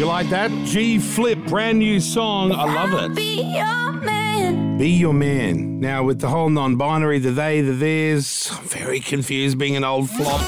You 0.00 0.06
like 0.06 0.30
that? 0.30 0.50
G 0.64 0.98
Flip, 0.98 1.38
brand 1.40 1.78
new 1.78 2.00
song. 2.00 2.52
I 2.52 2.64
love 2.64 2.94
it. 3.04 3.14
Be 3.14 3.42
your 3.42 3.92
man. 3.92 4.78
Be 4.78 4.88
your 4.88 5.12
man. 5.12 5.78
Now, 5.78 6.04
with 6.04 6.20
the 6.20 6.28
whole 6.28 6.48
non 6.48 6.76
binary, 6.76 7.18
the 7.18 7.32
they, 7.32 7.60
the 7.60 7.74
theirs, 7.74 8.50
I'm 8.50 8.64
very 8.64 9.00
confused 9.00 9.58
being 9.58 9.76
an 9.76 9.84
old 9.84 10.08
flop. 10.08 10.40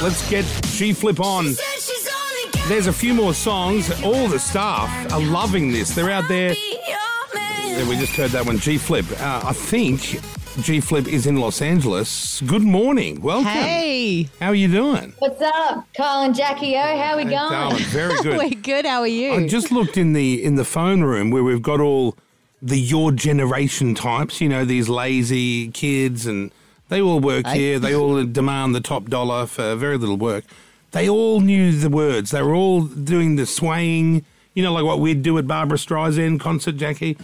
Let's 0.00 0.30
get 0.30 0.44
G 0.66 0.92
Flip 0.92 1.18
on. 1.18 1.52
Said 1.52 1.64
she's 1.80 2.08
only 2.08 2.52
got 2.52 2.68
There's 2.68 2.86
a 2.86 2.92
few 2.92 3.12
more 3.12 3.34
songs. 3.34 3.90
All 4.04 4.28
the 4.28 4.38
staff 4.38 5.12
are 5.12 5.20
loving 5.20 5.72
this. 5.72 5.96
They're 5.96 6.10
out 6.10 6.28
there. 6.28 6.54
be 6.54 6.78
your 6.86 7.34
man. 7.34 7.80
Yeah, 7.80 7.88
we 7.88 7.96
just 7.96 8.14
heard 8.14 8.30
that 8.30 8.46
one, 8.46 8.58
G 8.58 8.78
Flip. 8.78 9.04
Uh, 9.20 9.42
I 9.46 9.52
think 9.52 10.20
G 10.60 10.80
Flip 10.80 11.08
is 11.08 11.26
in 11.26 11.38
Los 11.38 11.62
Angeles. 11.62 12.40
Good 12.42 12.62
morning. 12.62 13.22
Welcome. 13.22 13.46
Hey, 13.50 14.28
How 14.38 14.48
are 14.48 14.54
you 14.54 14.68
doing? 14.68 15.14
What's 15.18 15.40
up, 15.40 15.86
Kyle 15.94 16.22
and 16.24 16.34
Jackie 16.34 16.76
O? 16.76 16.80
How 16.80 17.12
are 17.14 17.16
we 17.16 17.24
going? 17.24 17.32
Darling, 17.32 17.78
very 17.84 18.14
good. 18.22 18.36
we're 18.38 18.50
good. 18.60 18.84
How 18.84 19.00
are 19.00 19.06
you? 19.06 19.32
I 19.32 19.46
just 19.48 19.72
looked 19.72 19.96
in 19.96 20.12
the 20.12 20.44
in 20.44 20.56
the 20.56 20.64
phone 20.64 21.02
room 21.02 21.30
where 21.30 21.42
we've 21.42 21.62
got 21.62 21.80
all 21.80 22.16
the 22.60 22.78
your 22.78 23.12
generation 23.12 23.94
types. 23.94 24.40
You 24.42 24.50
know, 24.50 24.64
these 24.66 24.90
lazy 24.90 25.68
kids, 25.70 26.26
and 26.26 26.50
they 26.90 27.00
all 27.00 27.18
work 27.18 27.46
here. 27.46 27.78
They 27.78 27.94
all 27.94 28.22
demand 28.24 28.74
the 28.74 28.80
top 28.82 29.06
dollar 29.06 29.46
for 29.46 29.74
very 29.74 29.96
little 29.96 30.18
work. 30.18 30.44
They 30.90 31.08
all 31.08 31.40
knew 31.40 31.72
the 31.72 31.88
words. 31.88 32.30
They 32.30 32.42
were 32.42 32.54
all 32.54 32.82
doing 32.82 33.36
the 33.36 33.46
swaying. 33.46 34.24
You 34.54 34.62
know, 34.62 34.74
like 34.74 34.84
what 34.84 35.00
we'd 35.00 35.22
do 35.22 35.38
at 35.38 35.46
Barbra 35.46 35.78
Streisand 35.78 36.40
concert, 36.40 36.76
Jackie. 36.76 37.16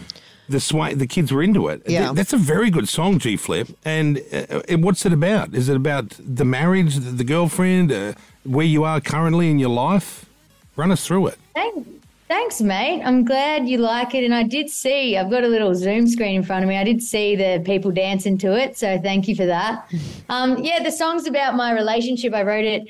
The 0.48 0.60
sway. 0.60 0.94
The 0.94 1.06
kids 1.06 1.30
were 1.30 1.42
into 1.42 1.68
it. 1.68 1.82
Yeah. 1.86 2.12
That's 2.12 2.32
a 2.32 2.38
very 2.38 2.70
good 2.70 2.88
song, 2.88 3.18
G 3.18 3.36
Flip. 3.36 3.68
And 3.84 4.22
uh, 4.32 4.78
what's 4.78 5.04
it 5.04 5.12
about? 5.12 5.54
Is 5.54 5.68
it 5.68 5.76
about 5.76 6.16
the 6.18 6.44
marriage, 6.44 6.96
the, 6.96 7.10
the 7.10 7.24
girlfriend, 7.24 7.92
uh, 7.92 8.14
where 8.44 8.64
you 8.66 8.84
are 8.84 9.00
currently 9.00 9.50
in 9.50 9.58
your 9.58 9.70
life? 9.70 10.24
Run 10.76 10.90
us 10.90 11.06
through 11.06 11.26
it. 11.28 11.38
Thanks, 11.54 11.88
thanks, 12.28 12.60
mate. 12.62 13.02
I'm 13.04 13.24
glad 13.24 13.68
you 13.68 13.78
like 13.78 14.14
it. 14.14 14.24
And 14.24 14.34
I 14.34 14.42
did 14.42 14.70
see, 14.70 15.16
I've 15.18 15.30
got 15.30 15.44
a 15.44 15.48
little 15.48 15.74
Zoom 15.74 16.06
screen 16.06 16.36
in 16.36 16.42
front 16.42 16.62
of 16.62 16.68
me. 16.68 16.78
I 16.78 16.84
did 16.84 17.02
see 17.02 17.36
the 17.36 17.62
people 17.66 17.90
dancing 17.90 18.38
to 18.38 18.56
it. 18.58 18.78
So 18.78 18.98
thank 18.98 19.28
you 19.28 19.36
for 19.36 19.46
that. 19.46 19.90
Um, 20.30 20.62
yeah, 20.62 20.82
the 20.82 20.90
song's 20.92 21.26
about 21.26 21.56
my 21.56 21.72
relationship. 21.72 22.34
I 22.34 22.42
wrote 22.42 22.66
it 22.66 22.86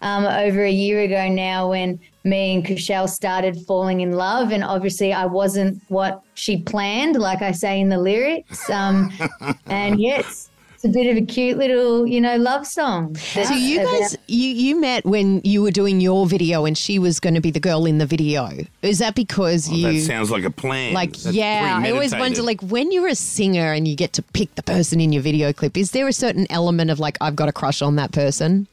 um, 0.00 0.24
over 0.24 0.62
a 0.64 0.70
year 0.70 1.00
ago 1.00 1.28
now 1.28 1.70
when 1.70 2.00
me 2.24 2.54
and 2.54 2.64
Chrishell 2.64 3.08
started 3.08 3.56
falling 3.66 4.00
in 4.00 4.12
love. 4.12 4.52
And 4.52 4.62
obviously, 4.62 5.12
I 5.12 5.26
wasn't 5.26 5.82
what 5.88 6.22
she 6.34 6.58
planned, 6.62 7.16
like 7.16 7.42
I 7.42 7.52
say 7.52 7.80
in 7.80 7.88
the 7.88 7.98
lyrics. 7.98 8.68
Um, 8.70 9.12
and 9.66 10.00
yes. 10.00 10.48
It's 10.82 10.86
a 10.86 10.98
bit 10.98 11.10
of 11.10 11.22
a 11.22 11.26
cute 11.26 11.58
little, 11.58 12.06
you 12.06 12.22
know, 12.22 12.36
love 12.38 12.66
song. 12.66 13.14
so 13.14 13.52
you 13.52 13.84
guys, 13.84 14.16
you 14.28 14.48
you 14.48 14.80
met 14.80 15.04
when 15.04 15.42
you 15.44 15.60
were 15.60 15.70
doing 15.70 16.00
your 16.00 16.26
video, 16.26 16.64
and 16.64 16.78
she 16.78 16.98
was 16.98 17.20
going 17.20 17.34
to 17.34 17.40
be 17.42 17.50
the 17.50 17.60
girl 17.60 17.84
in 17.84 17.98
the 17.98 18.06
video. 18.06 18.48
Is 18.80 18.98
that 19.00 19.14
because 19.14 19.68
Well, 19.68 19.76
you? 19.76 20.00
that 20.00 20.06
sounds 20.06 20.30
like 20.30 20.44
a 20.44 20.50
plan. 20.50 20.94
like 20.94 21.12
That's 21.18 21.36
yeah, 21.36 21.78
I 21.82 21.90
always 21.90 22.14
wonder 22.14 22.40
like 22.40 22.62
when 22.62 22.92
you're 22.92 23.08
a 23.08 23.14
singer 23.14 23.74
and 23.74 23.86
you 23.86 23.94
get 23.94 24.14
to 24.14 24.22
pick 24.22 24.54
the 24.54 24.62
person 24.62 25.02
in 25.02 25.12
your 25.12 25.22
video 25.22 25.52
clip, 25.52 25.76
is 25.76 25.90
there 25.90 26.08
a 26.08 26.14
certain 26.14 26.46
element 26.48 26.90
of 26.90 26.98
like 26.98 27.18
I've 27.20 27.36
got 27.36 27.50
a 27.50 27.52
crush 27.52 27.82
on 27.82 27.96
that 27.96 28.12
person? 28.12 28.66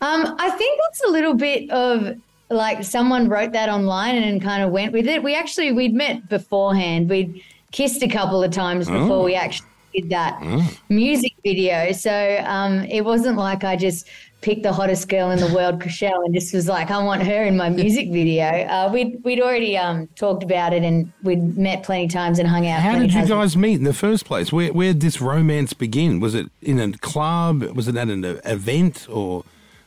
Um, 0.00 0.34
I 0.38 0.50
think 0.50 0.80
that's 0.82 1.04
a 1.04 1.10
little 1.10 1.34
bit 1.34 1.70
of 1.70 2.18
like 2.50 2.82
someone 2.84 3.28
wrote 3.28 3.52
that 3.52 3.68
online 3.68 4.16
and 4.16 4.42
kind 4.42 4.62
of 4.62 4.70
went 4.70 4.92
with 4.92 5.06
it. 5.06 5.22
We 5.22 5.34
actually 5.34 5.72
we'd 5.72 5.94
met 5.94 6.28
beforehand. 6.28 7.08
We'd 7.08 7.42
kissed 7.72 8.02
a 8.02 8.08
couple 8.08 8.42
of 8.42 8.50
times 8.50 8.88
before 8.88 9.22
we 9.22 9.34
actually 9.34 9.66
did 9.94 10.10
that 10.10 10.40
music 10.88 11.34
video. 11.44 11.92
So 11.92 12.42
um, 12.44 12.80
it 12.84 13.04
wasn't 13.04 13.36
like 13.36 13.64
I 13.64 13.76
just 13.76 14.08
picked 14.40 14.62
the 14.62 14.72
hottest 14.72 15.08
girl 15.08 15.30
in 15.30 15.38
the 15.38 15.52
world, 15.54 15.80
Chrishell, 15.80 16.24
and 16.24 16.34
just 16.34 16.54
was 16.54 16.66
like, 16.66 16.90
I 16.90 17.02
want 17.02 17.22
her 17.22 17.44
in 17.44 17.56
my 17.56 17.68
music 17.68 18.10
video. 18.10 18.46
Uh, 18.46 18.90
we'd 18.92 19.22
we'd 19.22 19.40
already 19.40 19.76
um, 19.76 20.08
talked 20.16 20.42
about 20.42 20.72
it 20.72 20.82
and 20.82 21.12
we'd 21.22 21.56
met 21.56 21.82
plenty 21.82 22.06
of 22.06 22.10
times 22.10 22.38
and 22.38 22.48
hung 22.48 22.66
out. 22.66 22.80
How 22.80 22.98
did 22.98 23.12
you 23.12 23.26
guys 23.26 23.56
meet 23.56 23.74
in 23.74 23.84
the 23.84 23.94
first 23.94 24.24
place? 24.24 24.52
Where 24.52 24.72
where 24.72 24.92
did 24.92 25.02
this 25.02 25.20
romance 25.20 25.72
begin? 25.72 26.20
Was 26.20 26.34
it 26.34 26.50
in 26.62 26.80
a 26.80 26.92
club? 26.98 27.62
Was 27.62 27.86
it 27.86 27.96
at 27.96 28.08
an 28.08 28.24
event, 28.24 29.06
or 29.10 29.44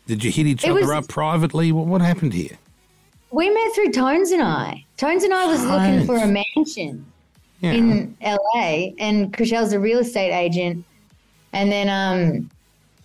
did 0.08 0.24
you 0.24 0.32
hit 0.32 0.48
each 0.48 0.64
It 0.64 0.72
other 0.72 0.82
was- 0.82 0.90
up 0.92 1.08
privately? 1.08 1.72
What, 1.72 1.86
what 1.88 2.02
happened 2.02 2.34
here? 2.34 2.58
We 3.32 3.50
met 3.50 3.74
through 3.74 3.92
Tones 3.92 4.32
and 4.32 4.42
I. 4.44 4.86
Tones 4.98 5.24
and 5.24 5.34
I 5.34 5.48
was 5.48 5.64
looking 5.66 6.06
for 6.06 6.18
a 6.18 6.28
mansion. 6.28 7.06
Yeah. 7.62 7.72
in 7.72 8.18
LA, 8.22 8.90
and 9.00 9.32
Chrishell's 9.34 9.72
a 9.72 9.80
real 9.80 10.00
estate 10.00 10.34
agent. 10.34 10.84
And 11.54 11.72
then 11.72 11.88
um, 11.88 12.50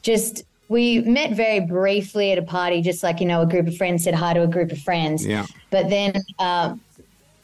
just 0.03 0.43
we 0.69 0.99
met 1.03 1.37
very 1.37 1.61
briefly 1.61 2.33
at 2.33 2.39
a 2.39 2.43
party, 2.43 2.83
just 2.83 3.05
like 3.05 3.21
you 3.21 3.27
know, 3.27 3.43
a 3.43 3.47
group 3.47 3.69
of 3.69 3.77
friends 3.77 4.03
said 4.03 4.15
hi 4.15 4.35
to 4.35 4.43
a 4.43 4.49
group 4.49 4.73
of 4.73 4.81
friends. 4.81 5.25
Yeah. 5.25 5.47
But 5.71 5.89
then 5.91 6.15
uh, 6.41 6.75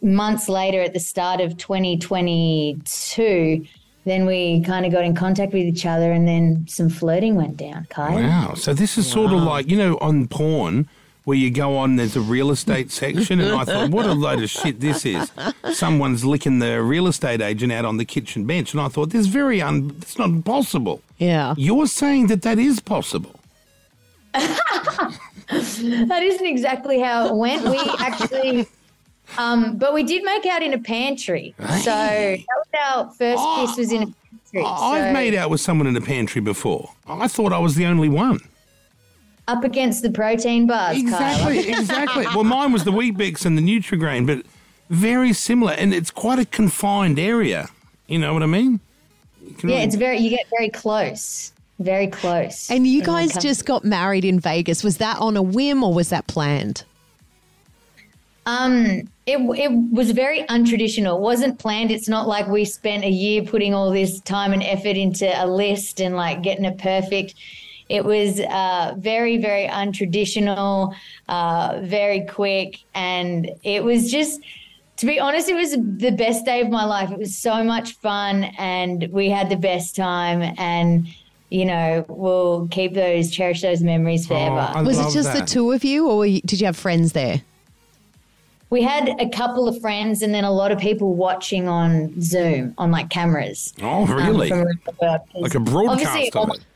months 0.02 0.48
later, 0.48 0.80
at 0.82 0.92
the 0.92 0.98
start 0.98 1.40
of 1.40 1.56
2022, 1.56 3.64
then 4.04 4.26
we 4.26 4.62
kind 4.62 4.86
of 4.86 4.92
got 4.92 5.04
in 5.04 5.14
contact 5.14 5.52
with 5.52 5.62
each 5.62 5.86
other, 5.86 6.12
and 6.12 6.26
then 6.26 6.66
some 6.68 6.88
flirting 6.88 7.34
went 7.34 7.56
down. 7.56 7.86
Kai. 7.90 8.14
Wow. 8.22 8.54
So 8.54 8.74
this 8.74 8.98
is 8.98 9.06
sort 9.06 9.32
of 9.32 9.42
like 9.42 9.68
you 9.68 9.76
know 9.76 9.98
on 10.00 10.28
porn. 10.28 10.88
Where 11.24 11.38
you 11.38 11.50
go 11.50 11.78
on, 11.78 11.96
there's 11.96 12.16
a 12.16 12.20
real 12.20 12.50
estate 12.50 12.90
section, 12.90 13.40
and 13.40 13.54
I 13.54 13.64
thought, 13.64 13.88
what 13.88 14.04
a 14.04 14.12
load 14.12 14.42
of 14.42 14.50
shit 14.50 14.80
this 14.80 15.06
is. 15.06 15.32
Someone's 15.72 16.22
licking 16.22 16.58
the 16.58 16.82
real 16.82 17.06
estate 17.06 17.40
agent 17.40 17.72
out 17.72 17.86
on 17.86 17.96
the 17.96 18.04
kitchen 18.04 18.44
bench, 18.44 18.74
and 18.74 18.80
I 18.82 18.88
thought, 18.88 19.08
this 19.08 19.22
is 19.22 19.26
very 19.28 19.62
un, 19.62 19.96
it's 20.02 20.18
not 20.18 20.44
possible. 20.44 21.00
Yeah. 21.16 21.54
You're 21.56 21.86
saying 21.86 22.26
that 22.26 22.42
that 22.42 22.58
is 22.58 22.80
possible. 22.80 23.40
That 25.48 26.22
isn't 26.22 26.46
exactly 26.46 27.00
how 27.00 27.26
it 27.26 27.34
went. 27.36 27.64
We 27.64 27.78
actually, 27.98 28.66
um, 29.38 29.76
but 29.78 29.92
we 29.94 30.02
did 30.02 30.22
make 30.24 30.46
out 30.46 30.62
in 30.62 30.72
a 30.72 30.78
pantry. 30.78 31.54
So 31.58 31.64
that 31.84 32.38
was 32.46 32.66
our 32.84 33.10
first 33.12 33.42
kiss 33.56 33.76
was 33.78 33.92
in 33.92 34.02
a 34.02 34.06
pantry. 34.06 34.64
I've 34.64 35.08
So 35.08 35.12
made 35.12 35.34
out 35.34 35.50
with 35.50 35.60
someone 35.60 35.86
in 35.86 35.96
a 35.96 36.00
pantry 36.00 36.40
before. 36.40 36.90
I 37.08 37.26
thought 37.28 37.52
I 37.52 37.58
was 37.58 37.74
the 37.74 37.86
only 37.86 38.08
one. 38.08 38.38
up 39.48 39.64
against 39.64 40.02
the 40.02 40.10
protein 40.10 40.66
bars, 40.66 40.96
Kyle. 41.02 41.48
Exactly, 41.50 41.68
exactly. 41.70 42.26
Well, 42.34 42.44
mine 42.44 42.72
was 42.72 42.84
the 42.84 42.92
Weet-Bix 42.92 43.44
and 43.44 43.58
the 43.58 43.62
Nutrigrain, 43.62 44.26
but 44.26 44.44
very 44.90 45.32
similar, 45.32 45.72
and 45.72 45.92
it's 45.92 46.10
quite 46.10 46.38
a 46.38 46.44
confined 46.46 47.18
area. 47.18 47.68
You 48.06 48.18
know 48.18 48.32
what 48.32 48.42
I 48.42 48.46
mean? 48.46 48.80
Can 49.58 49.68
Yeah, 49.68 49.76
really- 49.76 49.86
it's 49.86 49.94
very. 49.96 50.18
You 50.18 50.30
get 50.30 50.46
very 50.56 50.70
close, 50.70 51.52
very 51.78 52.06
close. 52.06 52.70
And 52.70 52.86
you 52.86 53.02
guys 53.02 53.36
just 53.38 53.66
got 53.66 53.84
married 53.84 54.24
in 54.24 54.38
Vegas. 54.40 54.82
Was 54.84 54.98
that 54.98 55.18
on 55.18 55.36
a 55.36 55.42
whim 55.42 55.82
or 55.82 55.92
was 55.92 56.08
that 56.10 56.26
planned? 56.26 56.84
Um, 58.46 59.08
it 59.26 59.38
it 59.38 59.70
was 59.92 60.10
very 60.10 60.42
untraditional. 60.44 61.16
It 61.16 61.20
wasn't 61.22 61.58
planned. 61.58 61.90
It's 61.90 62.08
not 62.08 62.28
like 62.28 62.46
we 62.46 62.64
spent 62.64 63.04
a 63.04 63.10
year 63.10 63.42
putting 63.42 63.72
all 63.72 63.90
this 63.90 64.20
time 64.20 64.52
and 64.52 64.62
effort 64.62 64.96
into 64.96 65.26
a 65.42 65.46
list 65.46 66.00
and 66.00 66.14
like 66.14 66.42
getting 66.42 66.64
it 66.64 66.78
perfect. 66.78 67.34
It 67.88 68.04
was 68.04 68.40
uh, 68.40 68.94
very, 68.98 69.36
very 69.38 69.66
untraditional, 69.68 70.94
uh, 71.28 71.80
very 71.82 72.26
quick, 72.26 72.78
and 72.94 73.50
it 73.62 73.82
was 73.84 74.10
just. 74.10 74.40
To 74.98 75.06
be 75.06 75.18
honest, 75.18 75.48
it 75.48 75.54
was 75.56 75.72
the 75.72 76.12
best 76.16 76.44
day 76.44 76.60
of 76.60 76.68
my 76.70 76.84
life. 76.84 77.10
It 77.10 77.18
was 77.18 77.36
so 77.36 77.64
much 77.64 77.94
fun, 77.94 78.44
and 78.58 79.08
we 79.10 79.28
had 79.28 79.50
the 79.50 79.56
best 79.56 79.96
time. 79.96 80.54
And 80.56 81.08
you 81.50 81.64
know, 81.64 82.04
we'll 82.08 82.68
keep 82.68 82.94
those, 82.94 83.30
cherish 83.30 83.60
those 83.60 83.82
memories 83.82 84.26
forever. 84.26 84.70
I 84.74 84.82
Was 84.82 84.98
it 84.98 85.02
love 85.02 85.12
just 85.12 85.32
the 85.32 85.44
two 85.44 85.72
of 85.72 85.82
you 85.84 86.08
or 86.08 86.26
you- 86.26 86.40
did 86.42 86.60
you 86.60 86.66
have 86.66 86.76
friends 86.76 87.12
there? 87.12 87.42
We 88.74 88.82
had 88.82 89.20
a 89.20 89.28
couple 89.28 89.68
of 89.68 89.80
friends 89.80 90.20
and 90.20 90.34
then 90.34 90.42
a 90.42 90.50
lot 90.50 90.72
of 90.72 90.80
people 90.80 91.14
watching 91.14 91.68
on 91.68 92.20
Zoom 92.20 92.74
on 92.76 92.90
like 92.90 93.08
cameras. 93.08 93.72
Oh, 93.80 94.02
um, 94.02 94.12
really? 94.12 94.48
from 94.48 94.62
around 94.62 94.80
the 94.84 94.94
world. 95.00 95.20
like 95.36 95.54
a 95.54 95.60
broadcast 95.60 96.34
of 96.34 96.48
it. 96.48 96.66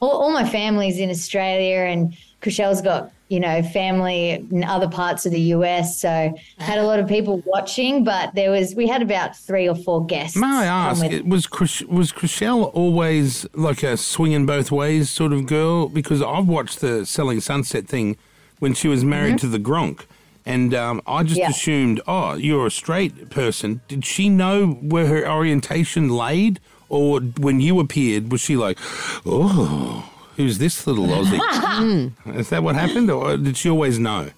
all, 0.00 0.22
all 0.22 0.32
my 0.32 0.48
family's 0.48 0.98
in 0.98 1.10
Australia 1.10 1.80
and 1.92 2.16
Chrishell's 2.40 2.80
got, 2.80 3.12
you 3.28 3.38
know, 3.38 3.62
family 3.62 4.30
in 4.30 4.64
other 4.64 4.88
parts 4.88 5.26
of 5.26 5.32
the 5.32 5.42
US. 5.56 6.00
So 6.00 6.34
had 6.56 6.78
a 6.78 6.84
lot 6.84 6.98
of 6.98 7.06
people 7.06 7.42
watching, 7.44 8.02
but 8.02 8.34
there 8.34 8.50
was, 8.50 8.74
we 8.74 8.88
had 8.88 9.02
about 9.02 9.36
three 9.36 9.68
or 9.68 9.74
four 9.74 10.06
guests. 10.06 10.38
May 10.38 10.46
I 10.46 10.64
ask, 10.64 11.04
it 11.04 11.26
was 11.26 11.46
Chris, 11.46 11.82
was 11.82 12.12
Chrishell 12.12 12.70
always 12.72 13.46
like 13.52 13.82
a 13.82 13.98
swinging 13.98 14.46
both 14.46 14.72
ways 14.72 15.10
sort 15.10 15.34
of 15.34 15.44
girl? 15.44 15.86
Because 15.86 16.22
I've 16.22 16.48
watched 16.48 16.80
the 16.80 17.04
Selling 17.04 17.42
Sunset 17.42 17.86
thing 17.86 18.16
when 18.58 18.72
she 18.72 18.88
was 18.88 19.04
married 19.04 19.38
to 19.40 19.48
the 19.48 19.58
Gronk, 19.58 20.06
and 20.46 20.74
um, 20.74 21.02
I 21.06 21.22
just. 21.22 21.38
Yeah. 21.38 21.50
assumed, 21.50 22.00
oh, 22.06 22.34
you're 22.34 22.66
a 22.66 22.70
straight 22.70 23.30
person. 23.30 23.80
Did 23.88 24.04
she 24.04 24.28
know 24.28 24.66
where 24.66 25.06
her 25.06 25.28
orientation 25.28 26.08
laid, 26.08 26.60
or 26.88 27.20
when 27.20 27.60
you 27.60 27.80
appeared, 27.80 28.30
was 28.30 28.40
she 28.40 28.56
like, 28.56 28.78
oh, 29.24 30.10
who's 30.36 30.58
this 30.58 30.86
little 30.86 31.06
Aussie? 31.06 32.12
Is 32.36 32.50
that 32.50 32.62
what 32.62 32.74
happened, 32.74 33.10
or 33.10 33.36
did 33.36 33.56
she 33.56 33.70
always 33.70 33.98
know? 33.98 34.30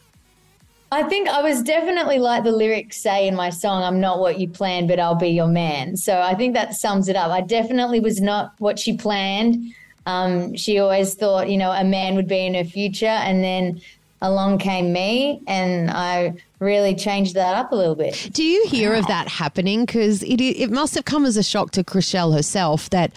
I 0.92 1.02
think 1.02 1.28
I 1.28 1.42
was 1.42 1.62
definitely 1.62 2.18
like 2.20 2.44
the 2.44 2.52
lyrics 2.52 2.96
say 2.98 3.26
in 3.26 3.34
my 3.34 3.50
song, 3.50 3.82
I'm 3.82 4.00
not 4.00 4.20
what 4.20 4.38
you 4.38 4.48
planned, 4.48 4.86
but 4.86 5.00
I'll 5.00 5.16
be 5.16 5.28
your 5.28 5.48
man. 5.48 5.96
So 5.96 6.20
I 6.20 6.34
think 6.34 6.54
that 6.54 6.74
sums 6.74 7.08
it 7.08 7.16
up. 7.16 7.30
I 7.30 7.40
definitely 7.40 7.98
was 7.98 8.20
not 8.20 8.52
what 8.58 8.78
she 8.78 8.96
planned. 8.96 9.74
Um, 10.06 10.54
she 10.54 10.78
always 10.78 11.14
thought, 11.14 11.50
you 11.50 11.56
know, 11.56 11.72
a 11.72 11.82
man 11.82 12.14
would 12.14 12.28
be 12.28 12.46
in 12.46 12.54
her 12.54 12.64
future. 12.64 13.06
And 13.06 13.42
then 13.42 13.80
along 14.22 14.58
came 14.58 14.92
me, 14.92 15.40
and 15.46 15.90
I 15.90 16.34
really 16.58 16.94
changed 16.94 17.34
that 17.34 17.54
up 17.54 17.72
a 17.72 17.74
little 17.74 17.94
bit. 17.94 18.30
Do 18.32 18.42
you 18.42 18.66
hear 18.66 18.94
of 18.94 19.06
that 19.06 19.28
happening? 19.28 19.84
Because 19.84 20.22
it, 20.22 20.40
it 20.40 20.70
must 20.70 20.94
have 20.94 21.04
come 21.04 21.24
as 21.24 21.36
a 21.36 21.42
shock 21.42 21.70
to 21.72 21.84
Chrishell 21.84 22.34
herself 22.34 22.90
that 22.90 23.12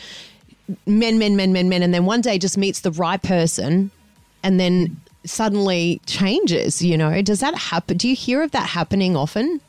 men, 0.85 1.17
men, 1.17 1.35
men, 1.35 1.53
men, 1.53 1.69
men, 1.69 1.81
and 1.81 1.93
then 1.93 2.05
one 2.05 2.21
day 2.21 2.37
just 2.37 2.57
meets 2.57 2.81
the 2.81 2.91
right 2.91 3.21
person 3.21 3.91
and 4.43 4.59
then 4.59 4.99
suddenly 5.25 6.01
changes, 6.05 6.81
you 6.81 6.97
know? 6.97 7.21
Does 7.21 7.39
that 7.39 7.55
happen? 7.55 7.97
Do 7.97 8.07
you 8.07 8.15
hear 8.15 8.41
of 8.41 8.51
that 8.51 8.67
happening 8.67 9.15
often? 9.15 9.61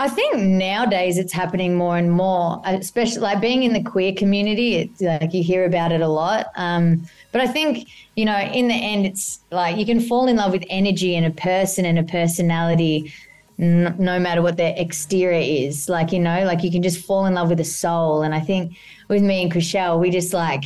I 0.00 0.08
think 0.08 0.36
nowadays 0.36 1.18
it's 1.18 1.32
happening 1.32 1.74
more 1.74 1.96
and 1.96 2.12
more, 2.12 2.62
especially 2.64 3.20
like 3.20 3.40
being 3.40 3.64
in 3.64 3.72
the 3.72 3.82
queer 3.82 4.12
community. 4.12 4.76
It's 4.76 5.00
like 5.00 5.34
you 5.34 5.42
hear 5.42 5.64
about 5.64 5.90
it 5.90 6.00
a 6.00 6.08
lot. 6.08 6.52
Um, 6.54 7.08
but 7.32 7.40
I 7.40 7.46
think, 7.46 7.88
you 8.16 8.24
know, 8.24 8.38
in 8.38 8.68
the 8.68 8.74
end, 8.74 9.06
it's 9.06 9.40
like 9.50 9.76
you 9.76 9.84
can 9.84 10.00
fall 10.00 10.26
in 10.26 10.36
love 10.36 10.52
with 10.52 10.64
energy 10.70 11.14
and 11.14 11.26
a 11.26 11.30
person 11.30 11.84
and 11.84 11.98
a 11.98 12.02
personality 12.02 13.12
n- 13.58 13.94
no 13.98 14.18
matter 14.18 14.40
what 14.42 14.56
their 14.56 14.74
exterior 14.76 15.40
is. 15.40 15.88
Like, 15.88 16.12
you 16.12 16.20
know, 16.20 16.44
like 16.44 16.62
you 16.62 16.70
can 16.70 16.82
just 16.82 17.04
fall 17.04 17.26
in 17.26 17.34
love 17.34 17.50
with 17.50 17.60
a 17.60 17.64
soul. 17.64 18.22
And 18.22 18.34
I 18.34 18.40
think 18.40 18.76
with 19.08 19.22
me 19.22 19.42
and 19.42 19.52
Chrishell, 19.52 20.00
we 20.00 20.10
just 20.10 20.32
like, 20.32 20.64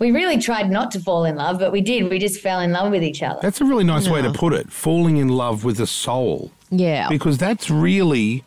we 0.00 0.10
really 0.10 0.38
tried 0.38 0.70
not 0.70 0.90
to 0.92 1.00
fall 1.00 1.24
in 1.24 1.36
love, 1.36 1.60
but 1.60 1.70
we 1.70 1.80
did. 1.80 2.10
We 2.10 2.18
just 2.18 2.40
fell 2.40 2.60
in 2.60 2.72
love 2.72 2.90
with 2.90 3.04
each 3.04 3.22
other. 3.22 3.38
That's 3.40 3.60
a 3.60 3.64
really 3.64 3.84
nice 3.84 4.08
way 4.08 4.20
to 4.22 4.32
put 4.32 4.52
it. 4.52 4.72
Falling 4.72 5.18
in 5.18 5.28
love 5.28 5.64
with 5.64 5.78
a 5.78 5.86
soul. 5.86 6.50
Yeah. 6.70 7.08
Because 7.08 7.38
that's 7.38 7.70
really 7.70 8.42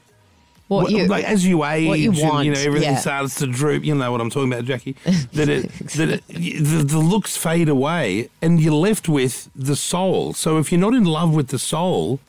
what 0.68 0.84
What- 0.84 0.92
you, 0.92 1.06
like 1.08 1.26
as 1.26 1.46
you 1.46 1.64
age, 1.64 1.88
what 1.88 2.00
you 2.00 2.12
and, 2.12 2.46
you 2.46 2.54
know 2.54 2.60
everything 2.60 2.94
yeah. 2.94 2.98
starts 2.98 3.36
to 3.36 3.48
droop. 3.48 3.84
You 3.84 3.96
know 3.96 4.12
what 4.12 4.22
I'm 4.22 4.30
talking 4.30 4.52
about, 4.52 4.66
Jackie? 4.66 4.96
That 5.34 5.50
it, 5.50 5.70
that 5.96 6.10
it, 6.10 6.24
the, 6.28 6.84
the 6.84 7.00
looks 7.00 7.38
fade 7.38 7.70
away, 7.70 8.30
and 8.42 8.60
you're 8.60 8.74
left 8.74 9.08
with 9.08 9.50
the 9.56 9.76
soul. 9.76 10.34
So 10.34 10.58
if 10.58 10.72
you're 10.72 10.82
not 10.82 10.94
in 10.94 11.06
love 11.06 11.34
with 11.34 11.48
the 11.50 11.60
soul, 11.60 12.20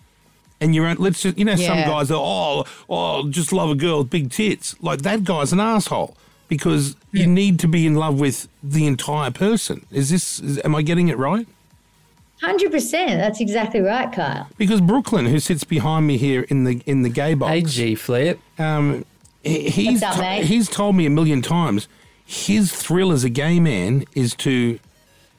and 0.60 0.74
you're 0.74 0.94
let's 0.96 1.22
just 1.22 1.38
you 1.38 1.44
know 1.44 1.56
some 1.56 1.78
guys 1.78 2.10
are 2.10 2.20
oh 2.20 2.64
oh 2.88 3.28
just 3.28 3.52
love 3.52 3.70
a 3.70 3.74
girl 3.74 3.98
with 3.98 4.10
big 4.10 4.30
tits 4.30 4.74
like 4.82 5.02
that 5.02 5.22
guy's 5.24 5.52
an 5.52 5.60
asshole 5.60 6.16
because 6.48 6.96
you 7.12 7.26
need 7.26 7.58
to 7.60 7.68
be 7.68 7.86
in 7.86 7.94
love 7.94 8.18
with 8.18 8.48
the 8.62 8.86
entire 8.86 9.30
person. 9.30 9.86
Is 9.90 10.10
this 10.10 10.40
is, 10.40 10.58
am 10.64 10.74
I 10.74 10.82
getting 10.82 11.08
it 11.08 11.18
right? 11.18 11.46
100%. 12.42 12.90
That's 13.18 13.40
exactly 13.40 13.80
right, 13.80 14.12
Kyle. 14.12 14.46
Because 14.56 14.80
Brooklyn, 14.80 15.26
who 15.26 15.38
sits 15.40 15.64
behind 15.64 16.06
me 16.06 16.16
here 16.16 16.42
in 16.48 16.64
the 16.64 16.80
in 16.86 17.02
the 17.02 17.08
gay 17.08 17.34
box, 17.34 17.50
Hey, 17.52 17.62
G 17.62 17.94
Flip. 17.94 18.38
um, 18.58 19.04
he- 19.42 19.70
he's 19.70 20.02
up, 20.02 20.16
to- 20.16 20.24
he's 20.44 20.68
told 20.68 20.94
me 20.96 21.06
a 21.06 21.10
million 21.10 21.42
times 21.42 21.88
his 22.24 22.72
thrill 22.72 23.10
as 23.12 23.24
a 23.24 23.30
gay 23.30 23.58
man 23.58 24.04
is 24.14 24.34
to 24.34 24.78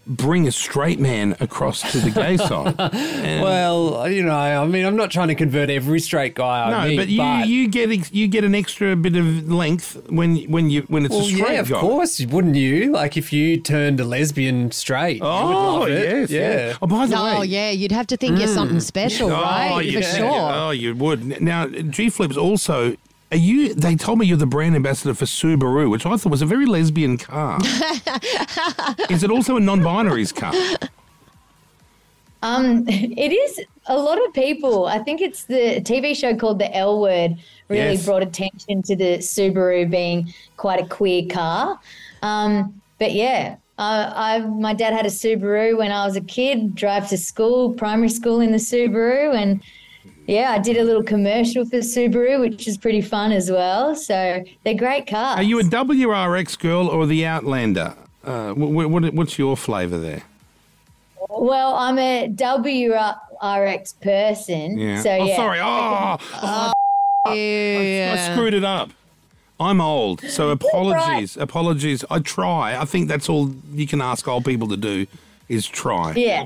bring 0.09 0.47
a 0.47 0.51
straight 0.51 0.99
man 0.99 1.35
across 1.39 1.89
to 1.91 1.99
the 1.99 2.09
gay 2.09 2.35
side. 2.35 2.75
And- 2.79 3.43
Well, 3.43 4.09
you 4.09 4.23
know, 4.23 4.35
I 4.35 4.65
mean, 4.65 4.83
I'm 4.85 4.95
not 4.95 5.11
trying 5.11 5.27
to 5.27 5.35
convert 5.35 5.69
every 5.69 5.99
straight 5.99 6.33
guy 6.33 6.67
I 6.67 6.71
no, 6.71 6.89
meet, 6.89 6.97
but 6.97 7.07
you 7.09 7.23
you 7.45 7.67
get 7.67 7.91
ex- 7.91 8.11
you 8.11 8.27
get 8.27 8.43
an 8.43 8.55
extra 8.55 8.95
bit 8.95 9.15
of 9.15 9.49
length 9.51 10.01
when 10.09 10.37
when 10.51 10.69
you 10.69 10.81
when 10.87 11.05
it's 11.05 11.13
well, 11.13 11.25
a 11.25 11.29
straight 11.29 11.53
yeah, 11.53 11.59
of 11.59 11.69
guy. 11.69 11.79
course, 11.79 12.19
wouldn't 12.25 12.55
you? 12.55 12.91
Like 12.91 13.15
if 13.17 13.31
you 13.31 13.59
turned 13.59 13.99
a 13.99 14.03
lesbian 14.05 14.71
straight, 14.71 15.17
you 15.17 15.23
would 15.23 15.29
Oh 15.29 15.79
love 15.79 15.89
it. 15.89 16.03
yes, 16.03 16.29
yeah. 16.31 16.77
Oh, 16.81 16.87
by 16.87 17.05
the 17.05 17.15
way, 17.15 17.35
Oh, 17.37 17.41
yeah. 17.43 17.69
You'd 17.69 17.91
have 17.91 18.07
to 18.07 18.17
think 18.17 18.39
you're 18.39 18.47
mm. 18.49 18.53
something 18.53 18.79
special, 18.79 19.29
oh, 19.31 19.41
right? 19.41 19.69
Oh, 19.71 19.79
yeah. 19.79 20.01
For 20.01 20.17
sure. 20.17 20.51
Oh, 20.53 20.71
you 20.71 20.95
would. 20.95 21.39
Now, 21.41 21.67
G 21.67 22.09
Flip's 22.09 22.37
also. 22.37 22.95
Are 23.31 23.37
you? 23.37 23.73
They 23.75 23.95
told 23.95 24.19
me 24.19 24.25
you're 24.25 24.37
the 24.37 24.47
brand 24.47 24.75
ambassador 24.75 25.13
for 25.13 25.25
Subaru, 25.25 25.89
which 25.89 26.05
I 26.05 26.17
thought 26.17 26.31
was 26.31 26.41
a 26.41 26.47
very 26.47 26.65
lesbian 26.65 27.17
car. 27.17 27.59
is 29.09 29.23
it 29.23 29.29
also 29.29 29.57
a 29.57 29.59
non-binaries 29.59 30.33
car? 30.33 30.53
Um, 32.41 32.85
it 32.87 33.31
is 33.31 33.61
a 33.87 33.97
lot 33.97 34.17
of 34.25 34.33
people. 34.33 34.85
I 34.87 34.99
think 34.99 35.21
it's 35.21 35.43
the 35.43 35.81
TV 35.81 36.15
show 36.15 36.35
called 36.35 36.57
The 36.59 36.73
L 36.75 37.01
Word 37.01 37.37
really 37.67 37.93
Yes. 37.93 38.05
brought 38.05 38.23
attention 38.23 38.81
to 38.83 38.95
the 38.95 39.17
Subaru 39.19 39.89
being 39.89 40.33
quite 40.57 40.81
a 40.81 40.87
queer 40.87 41.25
car. 41.29 41.79
Um, 42.23 42.81
but 42.97 43.11
yeah, 43.11 43.57
uh, 43.77 44.11
I 44.15 44.39
my 44.39 44.73
dad 44.73 44.93
had 44.93 45.05
a 45.05 45.09
Subaru 45.09 45.77
when 45.77 45.91
I 45.91 46.05
was 46.05 46.15
a 46.15 46.21
kid. 46.21 46.73
Drive 46.75 47.09
to 47.09 47.17
school, 47.17 47.73
primary 47.73 48.09
school 48.09 48.39
in 48.39 48.51
the 48.51 48.57
Subaru, 48.57 49.35
and 49.35 49.61
yeah, 50.29 50.51
I 50.51 50.59
did 50.59 50.77
a 50.77 50.83
little 50.83 51.03
commercial 51.03 51.65
for 51.65 51.77
Subaru, 51.77 52.39
which 52.39 52.67
is 52.67 52.77
pretty 52.77 53.01
fun 53.01 53.31
as 53.31 53.49
well. 53.49 53.95
So 53.95 54.43
they're 54.63 54.75
great 54.75 55.07
cars. 55.07 55.39
Are 55.39 55.43
you 55.43 55.59
a 55.59 55.63
WRX 55.63 56.59
girl 56.59 56.87
or 56.87 57.05
the 57.07 57.25
Outlander? 57.25 57.95
Uh, 58.23 58.53
what, 58.53 58.89
what, 58.89 59.13
what's 59.13 59.39
your 59.39 59.57
flavour 59.57 59.97
there? 59.97 60.23
well, 61.29 61.75
I'm 61.75 61.97
a 61.97 62.29
WRX 62.29 63.99
person. 64.01 64.77
Yeah. 64.77 65.01
So 65.01 65.11
oh, 65.11 65.25
yeah. 65.25 65.35
sorry. 65.35 65.59
Oh, 65.61 66.17
oh, 66.43 66.73
I 67.25 67.33
Yeah. 67.33 68.33
screwed 68.33 68.53
it 68.53 68.63
up. 68.63 68.91
I'm 69.59 69.81
old, 69.81 70.21
so 70.21 70.51
apologies. 70.51 71.35
Apologies. 71.35 72.05
I 72.09 72.19
try. 72.19 72.79
I 72.79 72.85
think 72.85 73.09
that's 73.09 73.27
all 73.27 73.51
you 73.73 73.87
can 73.87 73.99
ask 73.99 74.25
old 74.27 74.45
people 74.45 74.69
to 74.69 74.77
do 74.77 75.05
is 75.49 75.67
try. 75.67 76.13
Yeah. 76.13 76.45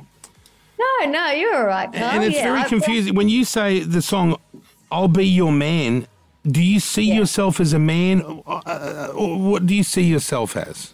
No, 0.80 1.10
no, 1.12 1.32
you're 1.32 1.56
all 1.56 1.66
right, 1.66 1.92
Carl. 1.92 2.04
and 2.06 2.24
it's 2.24 2.36
yeah, 2.36 2.44
very 2.46 2.62
I- 2.62 2.68
confusing 2.70 3.16
when 3.16 3.30
you 3.30 3.46
say 3.46 3.80
the 3.80 4.02
song 4.02 4.38
"I'll 4.92 5.08
Be 5.08 5.26
Your 5.26 5.52
Man." 5.52 6.08
Do 6.46 6.62
you 6.62 6.82
see 6.82 7.04
Yeah. 7.04 7.16
yourself 7.16 7.62
as 7.62 7.72
a 7.72 7.80
man, 7.80 8.22
uh, 8.46 8.62
uh, 8.66 9.12
or 9.16 9.38
what 9.40 9.66
do 9.66 9.74
you 9.74 9.84
see 9.84 10.02
yourself 10.04 10.58
as? 10.58 10.94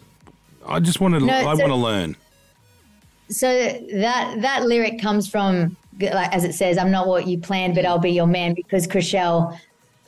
I 0.64 0.78
just 0.78 1.00
want 1.00 1.14
to. 1.14 1.20
No, 1.20 1.32
I 1.34 1.42
so- 1.56 1.62
want 1.62 1.70
to 1.72 1.74
learn. 1.74 2.16
So 3.30 3.48
that 3.92 4.40
that 4.42 4.66
lyric 4.66 5.00
comes 5.00 5.28
from, 5.28 5.76
like 6.00 6.32
as 6.34 6.44
it 6.44 6.54
says, 6.54 6.78
"I'm 6.78 6.90
not 6.90 7.06
what 7.08 7.26
you 7.26 7.38
planned, 7.38 7.74
but 7.74 7.84
I'll 7.84 7.98
be 7.98 8.10
your 8.12 8.26
man." 8.26 8.54
Because 8.54 8.86
Chrishell, 8.86 9.58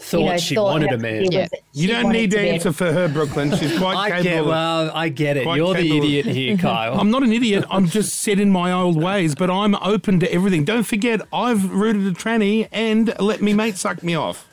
thought 0.02 0.18
you 0.20 0.26
know, 0.26 0.36
she 0.36 0.54
thought 0.56 0.72
wanted 0.72 0.92
a 0.92 0.98
man. 0.98 1.30
Yeah. 1.30 1.42
was- 1.50 1.60
You 1.72 1.88
don't 1.88 2.10
need 2.12 2.30
to 2.32 2.36
be 2.38 2.48
a- 2.48 2.52
answer 2.54 2.72
for 2.72 2.92
her, 2.92 3.08
Brooklyn. 3.08 3.56
She's 3.56 3.78
quite 3.78 3.96
I 3.96 4.08
capable. 4.10 4.22
get. 4.24 4.40
of- 4.40 4.46
Well, 4.46 4.90
I 4.94 5.08
get 5.08 5.36
it. 5.36 5.44
Quite 5.44 5.56
You're 5.56 5.74
the 5.74 5.96
idiot 5.96 6.26
here, 6.26 6.56
Kyle. 6.58 6.98
I'm 7.00 7.10
not 7.10 7.22
an 7.22 7.32
idiot. 7.32 7.64
I'm 7.70 7.86
just 7.86 8.20
set 8.22 8.38
in 8.40 8.50
my 8.50 8.72
old 8.72 9.00
ways, 9.00 9.34
but 9.34 9.48
I'm 9.50 9.74
open 9.76 10.18
to 10.20 10.32
everything. 10.32 10.64
Don't 10.64 10.82
forget, 10.84 11.20
I've 11.32 11.70
rooted 11.72 12.06
a 12.06 12.10
tranny 12.12 12.68
and 12.72 13.14
let 13.20 13.40
me 13.42 13.54
mate 13.54 13.76
suck 13.76 14.02
me 14.02 14.14
off. 14.14 14.46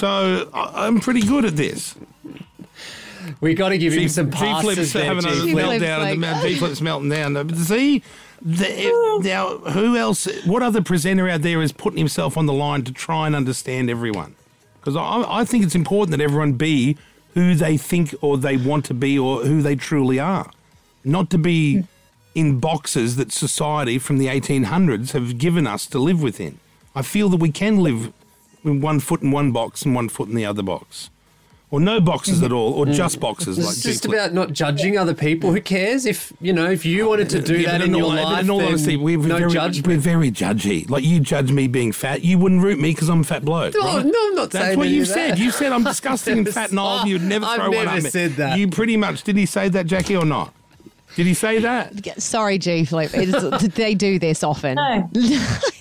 So 0.00 0.50
I- 0.52 0.86
I'm 0.86 0.98
pretty 1.00 1.20
good 1.22 1.44
at 1.44 1.56
this. 1.56 1.94
we 3.40 3.54
got 3.54 3.68
to 3.70 3.78
give 3.78 3.92
him 3.92 4.00
G- 4.00 4.08
some 4.08 4.30
G-Flip's 4.30 4.64
passes 4.64 4.92
there, 4.92 5.04
having 5.04 5.24
a 5.24 5.30
G-Flip. 5.30 5.46
G-Flip's 5.48 5.84
meltdown. 5.84 5.98
like- 5.98 6.14
and 6.14 6.22
the 6.24 6.48
G 6.48 6.54
Flip's 6.56 6.80
melting 6.80 7.08
down. 7.10 7.54
See, 7.56 8.02
the, 8.42 9.20
now 9.24 9.58
who 9.70 9.96
else? 9.96 10.26
What 10.44 10.62
other 10.62 10.82
presenter 10.82 11.28
out 11.28 11.42
there 11.42 11.62
is 11.62 11.72
putting 11.72 11.98
himself 11.98 12.36
on 12.36 12.46
the 12.46 12.52
line 12.52 12.82
to 12.82 12.92
try 12.92 13.26
and 13.26 13.34
understand 13.36 13.88
everyone? 13.88 14.34
Because 14.86 14.96
I, 14.96 15.40
I 15.40 15.44
think 15.44 15.64
it's 15.64 15.74
important 15.74 16.16
that 16.16 16.22
everyone 16.22 16.52
be 16.52 16.96
who 17.34 17.56
they 17.56 17.76
think 17.76 18.14
or 18.20 18.38
they 18.38 18.56
want 18.56 18.84
to 18.84 18.94
be 18.94 19.18
or 19.18 19.44
who 19.44 19.60
they 19.60 19.74
truly 19.74 20.20
are, 20.20 20.48
not 21.02 21.28
to 21.30 21.38
be 21.38 21.78
hmm. 21.78 21.84
in 22.36 22.60
boxes 22.60 23.16
that 23.16 23.32
society 23.32 23.98
from 23.98 24.18
the 24.18 24.28
1800s 24.28 25.10
have 25.10 25.38
given 25.38 25.66
us 25.66 25.86
to 25.86 25.98
live 25.98 26.22
within. 26.22 26.60
I 26.94 27.02
feel 27.02 27.28
that 27.30 27.38
we 27.38 27.50
can 27.50 27.78
live 27.78 28.12
with 28.62 28.80
one 28.80 29.00
foot 29.00 29.22
in 29.22 29.32
one 29.32 29.50
box 29.50 29.82
and 29.82 29.92
one 29.92 30.08
foot 30.08 30.28
in 30.28 30.36
the 30.36 30.46
other 30.46 30.62
box. 30.62 31.10
Or 31.72 31.80
no 31.80 32.00
boxes 32.00 32.44
at 32.44 32.52
all, 32.52 32.74
or 32.74 32.84
mm-hmm. 32.84 32.94
just 32.94 33.18
boxes 33.18 33.58
like 33.58 33.66
It's 33.66 33.82
just 33.82 34.04
G-Flip. 34.04 34.20
about 34.20 34.32
not 34.32 34.52
judging 34.52 34.96
other 34.96 35.14
people. 35.14 35.50
Who 35.52 35.60
cares 35.60 36.06
if 36.06 36.32
you 36.40 36.52
know 36.52 36.70
if 36.70 36.86
you 36.86 37.08
wanted 37.08 37.28
to 37.30 37.42
do 37.42 37.58
Yeah, 37.58 37.72
that 37.72 37.82
in 37.82 37.92
your 37.92 38.04
all- 38.04 38.10
but 38.14 38.22
life? 38.22 38.44
In 38.44 38.50
all 38.50 38.58
then 38.58 38.68
honesty, 38.68 38.96
we're 38.96 39.18
no 39.18 39.38
very, 39.38 39.50
judgment. 39.50 39.86
We're 39.88 39.98
very 39.98 40.30
judgy. 40.30 40.88
Like 40.88 41.02
you 41.02 41.18
judge 41.18 41.50
me 41.50 41.66
being 41.66 41.90
fat, 41.90 42.22
you 42.22 42.38
wouldn't 42.38 42.62
root 42.62 42.78
me 42.78 42.92
because 42.92 43.08
I'm 43.08 43.22
a 43.22 43.24
fat 43.24 43.44
bloke. 43.44 43.74
No, 43.74 43.80
right? 43.80 44.06
no, 44.06 44.28
I'm 44.28 44.34
not 44.36 44.50
that. 44.50 44.50
That's 44.52 44.64
saying 44.64 44.78
what 44.78 44.86
any 44.86 44.94
you 44.94 45.02
of 45.02 45.08
that. 45.08 45.14
said. 45.14 45.38
You 45.40 45.50
said 45.50 45.72
I'm 45.72 45.82
disgusting 45.92 46.38
and 46.38 46.48
fat 46.48 46.70
and 46.70 46.78
old. 46.78 47.08
You'd 47.08 47.22
never 47.22 47.44
I've 47.44 47.56
throw 47.56 47.70
one 47.70 47.84
never 47.84 47.96
at 47.96 48.02
me. 48.04 48.10
said 48.10 48.32
that. 48.34 48.58
You 48.58 48.68
pretty 48.68 48.96
much 48.96 49.24
did. 49.24 49.36
He 49.36 49.44
say 49.44 49.68
that, 49.68 49.86
Jackie, 49.86 50.16
or 50.16 50.24
not? 50.24 50.54
Did 51.16 51.26
he 51.26 51.34
say 51.34 51.58
that? 51.60 52.22
Sorry, 52.22 52.58
G 52.58 52.84
Flip. 52.84 53.10
They 53.74 53.94
do 53.94 54.18
this 54.20 54.44
often. 54.44 54.76
No. 54.76 55.10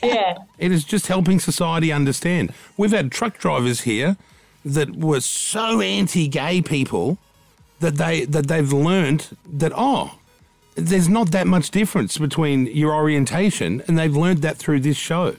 yeah. 0.04 0.38
It 0.58 0.72
is 0.72 0.84
just 0.84 1.08
helping 1.08 1.40
society 1.40 1.92
understand. 1.92 2.54
We've 2.76 2.92
had 2.92 3.12
truck 3.12 3.38
drivers 3.38 3.82
here 3.82 4.18
that 4.66 4.96
were 4.96 5.22
so 5.22 5.80
anti-gay 5.80 6.62
people 6.64 7.20
that 7.80 7.96
they 7.96 8.26
that 8.26 8.48
they've 8.48 8.74
learned 8.74 9.38
that 9.48 9.72
oh, 9.76 10.18
there's 10.76 11.08
not 11.08 11.32
that 11.32 11.48
much 11.48 11.72
difference 11.72 12.18
between 12.18 12.66
your 12.68 12.94
orientation, 12.94 13.84
and 13.88 13.98
they've 13.98 14.16
learned 14.16 14.42
that 14.42 14.58
through 14.58 14.82
this 14.82 14.98
show. 14.98 15.36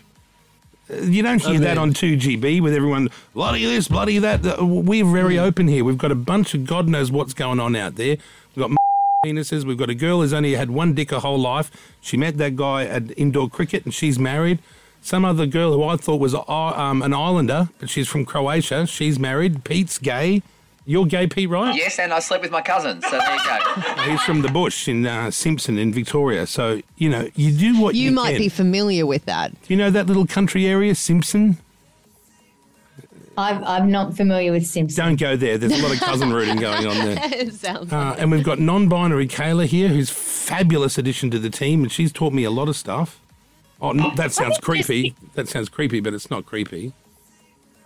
You 0.88 1.22
don't 1.22 1.42
hear 1.42 1.58
that 1.58 1.78
on 1.78 1.92
2GB 1.92 2.60
with 2.62 2.72
everyone 2.72 3.10
bloody 3.34 3.64
this, 3.64 3.88
bloody 3.88 4.18
that. 4.18 4.62
We're 4.62 5.04
very 5.04 5.36
hmm. 5.36 5.42
open 5.42 5.66
here. 5.66 5.84
We've 5.84 5.98
got 5.98 6.12
a 6.12 6.16
bunch 6.16 6.54
of 6.54 6.64
God 6.64 6.88
knows 6.88 7.10
what's 7.10 7.34
going 7.34 7.58
on 7.58 7.74
out 7.74 7.96
there. 7.96 8.18
We've 8.54 8.68
got 8.68 8.76
penises. 9.26 9.64
We've 9.64 9.76
got 9.76 9.90
a 9.90 9.96
girl 9.96 10.20
who's 10.20 10.32
only 10.32 10.54
had 10.54 10.70
one 10.70 10.94
dick 10.94 11.10
her 11.10 11.18
whole 11.18 11.40
life. 11.40 11.72
She 12.00 12.16
met 12.16 12.38
that 12.38 12.54
guy 12.54 12.84
at 12.84 13.18
indoor 13.18 13.50
cricket 13.50 13.84
and 13.84 13.92
she's 13.92 14.16
married. 14.16 14.60
Some 15.06 15.24
other 15.24 15.46
girl 15.46 15.72
who 15.72 15.84
I 15.84 15.96
thought 15.96 16.16
was 16.18 16.34
uh, 16.34 16.42
um, 16.48 17.00
an 17.00 17.14
islander, 17.14 17.68
but 17.78 17.88
she's 17.88 18.08
from 18.08 18.24
Croatia. 18.24 18.88
She's 18.88 19.20
married. 19.20 19.62
Pete's 19.62 19.98
gay. 19.98 20.42
You're 20.84 21.06
gay, 21.06 21.28
Pete, 21.28 21.48
right? 21.48 21.76
Yes, 21.76 22.00
and 22.00 22.12
I 22.12 22.18
sleep 22.18 22.42
with 22.42 22.50
my 22.50 22.60
cousin. 22.60 23.00
So 23.02 23.10
there 23.10 23.34
you 23.34 23.40
go. 23.44 23.82
He's 24.10 24.20
from 24.22 24.42
the 24.42 24.48
bush 24.48 24.88
in 24.88 25.06
uh, 25.06 25.30
Simpson 25.30 25.78
in 25.78 25.92
Victoria. 25.92 26.44
So, 26.48 26.82
you 26.96 27.08
know, 27.08 27.28
you 27.36 27.52
do 27.52 27.80
what 27.80 27.94
you, 27.94 28.06
You 28.06 28.10
might 28.10 28.32
can. 28.32 28.40
be 28.40 28.48
familiar 28.48 29.06
with 29.06 29.26
that. 29.26 29.52
Do 29.52 29.72
you 29.72 29.76
know 29.76 29.90
that 29.90 30.08
little 30.08 30.26
country 30.26 30.66
area, 30.66 30.96
Simpson? 30.96 31.58
I'm, 33.38 33.62
I'm 33.62 33.90
not 33.92 34.16
familiar 34.16 34.50
with 34.50 34.66
Simpson. 34.66 35.04
Don't 35.04 35.20
go 35.20 35.36
there. 35.36 35.56
There's 35.56 35.78
a 35.78 35.82
lot 35.84 35.92
of 35.94 36.00
cousin 36.00 36.32
rooting 36.32 36.56
going 36.56 36.84
on 36.84 37.04
there. 37.04 37.18
it 37.32 37.54
sounds 37.54 37.92
Uh, 37.92 38.16
and 38.18 38.32
we've 38.32 38.42
got 38.42 38.58
non-binary 38.58 39.28
Kayla 39.28 39.66
here, 39.66 39.86
who's 39.86 40.10
fabulous 40.10 40.98
addition 40.98 41.30
to 41.30 41.38
the 41.38 41.50
team, 41.50 41.82
and 41.84 41.92
she's 41.92 42.10
taught 42.10 42.32
me 42.32 42.42
a 42.42 42.50
lot 42.50 42.68
of 42.68 42.74
stuff. 42.74 43.20
Oh, 43.80 43.92
no, 43.92 44.10
that 44.14 44.32
sounds 44.32 44.58
creepy. 44.58 45.14
That 45.34 45.48
sounds 45.48 45.68
creepy, 45.68 46.00
but 46.00 46.14
it's 46.14 46.30
not 46.30 46.46
creepy. 46.46 46.92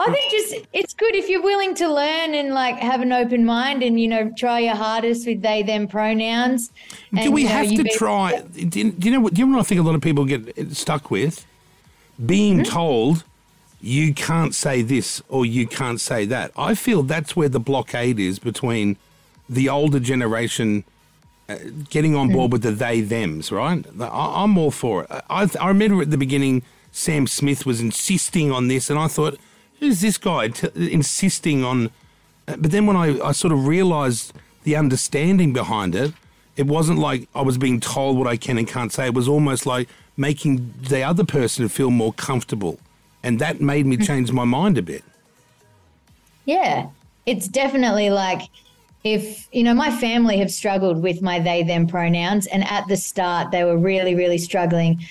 I 0.00 0.10
think 0.10 0.30
just 0.30 0.66
it's 0.72 0.94
good 0.94 1.14
if 1.14 1.28
you're 1.28 1.42
willing 1.42 1.74
to 1.74 1.92
learn 1.92 2.34
and 2.34 2.54
like 2.54 2.76
have 2.76 3.02
an 3.02 3.12
open 3.12 3.44
mind 3.44 3.82
and 3.82 4.00
you 4.00 4.08
know 4.08 4.32
try 4.36 4.60
your 4.60 4.74
hardest 4.74 5.26
with 5.26 5.42
they 5.42 5.62
them 5.62 5.86
pronouns. 5.88 6.72
do 7.22 7.30
we 7.30 7.42
you 7.42 7.48
know, 7.48 7.54
have 7.54 7.68
to 7.68 7.84
try? 7.84 8.40
Do 8.40 8.80
you, 8.80 8.92
do 8.92 9.08
you 9.08 9.14
know 9.14 9.20
what? 9.20 9.34
Do 9.34 9.40
you 9.40 9.46
know 9.46 9.58
what 9.58 9.66
I 9.66 9.68
think 9.68 9.80
a 9.80 9.84
lot 9.84 9.94
of 9.94 10.00
people 10.00 10.24
get 10.24 10.74
stuck 10.74 11.10
with? 11.10 11.44
Being 12.24 12.58
hmm? 12.58 12.64
told 12.64 13.24
you 13.82 14.14
can't 14.14 14.54
say 14.54 14.80
this 14.80 15.22
or 15.28 15.44
you 15.44 15.66
can't 15.66 16.00
say 16.00 16.24
that. 16.26 16.52
I 16.56 16.74
feel 16.74 17.02
that's 17.02 17.36
where 17.36 17.48
the 17.48 17.60
blockade 17.60 18.18
is 18.18 18.38
between 18.38 18.96
the 19.48 19.68
older 19.68 20.00
generation 20.00 20.84
getting 21.90 22.14
on 22.14 22.30
board 22.32 22.52
with 22.52 22.62
the 22.62 22.70
they 22.70 23.00
thems. 23.02 23.50
Right? 23.52 23.84
I, 24.00 24.42
I'm 24.44 24.56
all 24.58 24.70
for 24.70 25.04
it. 25.04 25.10
I, 25.28 25.48
I 25.60 25.68
remember 25.68 26.02
at 26.02 26.10
the 26.10 26.18
beginning, 26.18 26.62
Sam 26.92 27.26
Smith 27.26 27.66
was 27.66 27.80
insisting 27.80 28.50
on 28.52 28.68
this, 28.68 28.90
and 28.90 28.98
I 28.98 29.08
thought, 29.08 29.38
who's 29.78 30.00
this 30.00 30.18
guy 30.18 30.48
t- 30.48 30.68
insisting 30.92 31.64
on? 31.64 31.90
Uh, 32.48 32.56
But 32.56 32.70
then 32.70 32.86
when 32.86 32.96
I, 32.96 33.20
I 33.20 33.32
sort 33.32 33.52
of 33.52 33.66
realised 33.66 34.32
the 34.64 34.76
understanding 34.76 35.52
behind 35.52 35.94
it, 35.94 36.12
it 36.56 36.66
wasn't 36.66 36.98
like 36.98 37.28
I 37.34 37.42
was 37.42 37.56
being 37.58 37.80
told 37.80 38.18
what 38.18 38.26
I 38.26 38.36
can 38.36 38.58
and 38.58 38.68
can't 38.68 38.92
say. 38.92 39.06
It 39.06 39.14
was 39.14 39.28
almost 39.28 39.64
like 39.66 39.88
making 40.16 40.74
the 40.88 41.02
other 41.02 41.24
person 41.24 41.68
feel 41.68 41.90
more 41.90 42.12
comfortable. 42.12 42.78
And 43.22 43.38
that 43.38 43.60
made 43.60 43.86
me 43.86 43.96
change 44.08 44.32
my 44.32 44.44
mind 44.44 44.76
a 44.76 44.82
bit. 44.82 45.04
Yeah, 46.44 46.88
it's 47.26 47.48
definitely 47.48 48.10
like 48.10 48.42
if 49.04 49.48
you 49.52 49.62
know 49.62 49.74
my 49.74 49.90
family 49.90 50.38
have 50.38 50.50
struggled 50.50 51.02
with 51.02 51.22
my 51.22 51.38
they 51.38 51.62
them 51.62 51.86
pronouns, 51.86 52.46
and 52.46 52.64
at 52.68 52.86
the 52.88 52.96
start 52.96 53.50
they 53.50 53.64
were 53.64 53.78
really 53.78 54.14
really 54.14 54.38
struggling. 54.38 55.02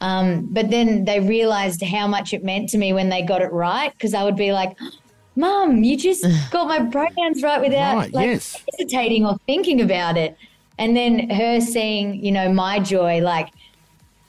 Um, 0.00 0.46
but 0.52 0.70
then 0.70 1.04
they 1.04 1.18
realized 1.18 1.82
how 1.82 2.06
much 2.06 2.32
it 2.32 2.44
meant 2.44 2.68
to 2.68 2.78
me 2.78 2.92
when 2.92 3.08
they 3.08 3.22
got 3.22 3.42
it 3.42 3.50
right 3.52 3.92
because 3.92 4.14
I 4.14 4.22
would 4.22 4.36
be 4.36 4.52
like, 4.52 4.76
mom 5.36 5.84
you 5.84 5.96
just 5.96 6.24
got 6.50 6.68
my 6.68 6.84
pronouns 6.90 7.42
right 7.42 7.60
without 7.60 7.96
Right, 7.96 8.14
like 8.14 8.26
yes. 8.26 8.56
hesitating 8.72 9.26
or 9.26 9.38
thinking 9.46 9.80
about 9.80 10.16
it." 10.16 10.36
And 10.80 10.96
then 10.96 11.30
her 11.30 11.60
seeing, 11.60 12.24
you 12.24 12.30
know, 12.30 12.52
my 12.52 12.78
joy, 12.78 13.20
like 13.20 13.48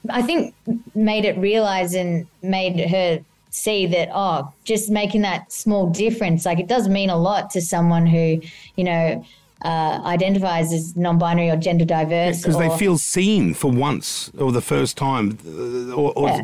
I 0.08 0.22
think 0.22 0.54
made 0.94 1.24
it 1.24 1.36
realize 1.38 1.94
and 1.94 2.26
made 2.42 2.88
her 2.88 3.24
see 3.50 3.86
that 3.86 4.08
oh 4.14 4.52
just 4.64 4.90
making 4.90 5.22
that 5.22 5.50
small 5.52 5.88
difference 5.90 6.44
like 6.46 6.58
it 6.60 6.68
does 6.68 6.88
mean 6.88 7.10
a 7.10 7.16
lot 7.16 7.50
to 7.50 7.60
someone 7.60 8.06
who 8.06 8.40
you 8.76 8.84
know 8.84 9.24
uh, 9.62 10.00
identifies 10.06 10.72
as 10.72 10.96
non-binary 10.96 11.50
or 11.50 11.56
gender 11.56 11.84
diverse 11.84 12.40
Because 12.40 12.56
they 12.58 12.70
feel 12.78 12.96
seen 12.96 13.52
for 13.52 13.70
once 13.70 14.30
or 14.38 14.52
the 14.52 14.62
first 14.62 14.96
time. 14.96 15.36
uh, 15.46 15.92
Or, 15.94 16.12
or, 16.16 16.28
Yeah. 16.28 16.42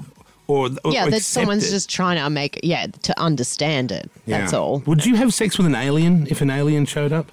or, 0.49 0.69
or 0.85 0.93
yeah, 0.93 1.09
that 1.09 1.23
someone's 1.23 1.67
it. 1.67 1.71
just 1.71 1.89
trying 1.89 2.19
to 2.23 2.29
make 2.29 2.61
yeah 2.63 2.87
to 3.09 3.19
understand 3.19 3.91
it. 3.91 4.11
That's 4.27 4.53
all. 4.53 4.81
Would 4.85 5.07
you 5.07 5.15
have 5.17 5.33
sex 5.33 5.57
with 5.57 5.67
an 5.67 5.75
alien 5.75 6.27
if 6.29 6.43
an 6.43 6.51
alien 6.51 6.85
showed 6.85 7.11
up? 7.13 7.33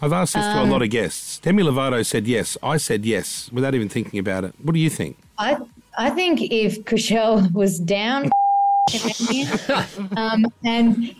I've 0.00 0.12
asked 0.12 0.34
this 0.34 0.44
to 0.44 0.58
a 0.60 0.62
Um, 0.62 0.70
lot 0.70 0.82
of 0.82 0.90
guests. 0.90 1.38
Demi 1.38 1.62
Lovato 1.62 2.04
said 2.04 2.26
yes. 2.26 2.56
I 2.62 2.76
said 2.78 3.04
yes 3.04 3.50
without 3.52 3.74
even 3.74 3.88
thinking 3.88 4.18
about 4.18 4.44
it. 4.44 4.54
What 4.62 4.72
do 4.74 4.78
you 4.80 4.90
think? 4.90 5.16
I 5.38 5.56
I 5.96 6.10
think 6.10 6.40
if 6.42 6.84
Chrishell 6.84 7.52
was 7.52 7.78
down 7.78 8.30
um, 10.16 10.46
and 10.64 11.16